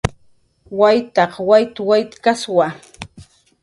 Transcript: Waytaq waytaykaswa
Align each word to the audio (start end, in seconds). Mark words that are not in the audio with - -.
Waytaq 0.79 1.33
waytaykaswa 1.49 2.67